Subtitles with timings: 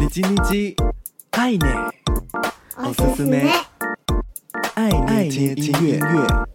[0.00, 0.74] 你叽你叽，
[1.30, 1.92] 爱捏，
[2.78, 3.48] おすすめ，
[4.74, 4.90] 爱
[5.28, 6.53] 捏听音乐。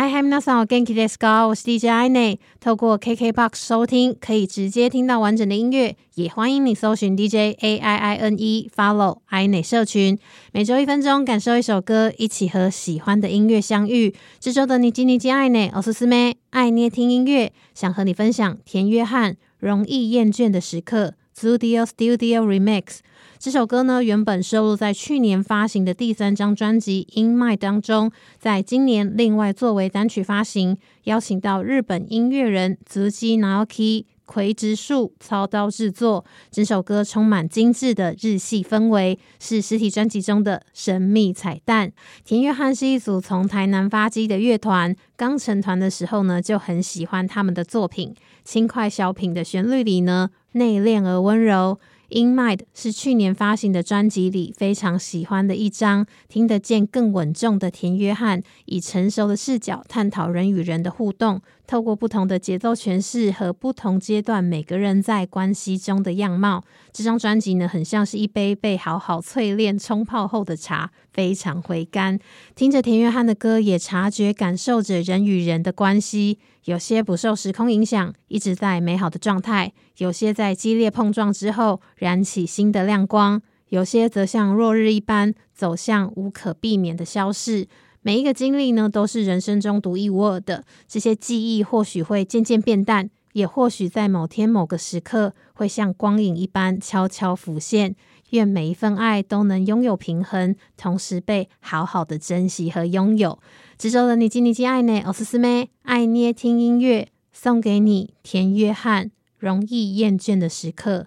[0.00, 1.48] 嗨嗨，皆さん、元気ですか？
[1.48, 2.38] 我是 DJ 爱捏。
[2.60, 5.96] 透过 KKBOX 收听，可以直接听到完整的音乐。
[6.16, 10.18] 也欢迎你搜寻 DJ A I I N E，Follow 爱捏社群。
[10.52, 14.14] 每周一分钟，感受一首歌，一起和喜欢的音乐相遇。
[14.38, 21.14] 这周的你叽你叽爱捏，おすすめ，爱捏听音乐，想和你分享田约翰《容易厌倦的时刻》
[21.58, 22.98] Studio Studio Remix。
[23.41, 36.23] 这首歌呢，原本收录在去年发行的第三张专辑《In Mind》当中，在今年另外作为单曲发行，邀请到日本音乐人泽基 Naoki 葵直树操刀制作。
[36.51, 41.91] 整首歌充满精致的日系氛围，是实体专辑中的神秘彩蛋。
[42.23, 51.79] 田约翰是一组从台南发迹的乐团，刚成团的时候呢，就很喜欢他们的作品，轻快小品的旋律里呢，内敛而温柔。
[52.13, 66.65] In Mind 是去年发行的专辑里非常喜欢的一张，听得见更稳重的田约翰，以成熟的视角探讨人与人的互动，透过不同的节奏诠释和不同阶段每个人在关系中的样貌。
[66.91, 72.19] 这张专辑呢，很像是一杯被好好淬炼冲泡后的茶，非常回甘。
[72.55, 76.39] 听着田约翰的歌，也察觉感受着人与人的关系。
[76.65, 79.69] 有些不受时空影响，一直在美好的状态；
[79.99, 87.69] 有些在激烈碰撞之后燃起新的亮光；有些则像落日一般走向无可避免的消逝。
[88.02, 90.64] 每一个经历呢，都是人生中独一无二的。
[90.86, 97.96] 这些记忆或许会渐渐变淡，也或许在某天某个时刻会像光影一般悄悄浮现。
[98.30, 103.38] 愿每一份爱都能拥有平衡，同时被好好的珍惜和拥有。
[103.78, 109.06] 这周的你叽你叽爱捏，おすすめ爱捏听音乐，送给你田约翰《
[109.38, 111.06] 容易厌倦的时刻》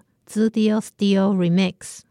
[0.50, 2.03] Studio Still Remix。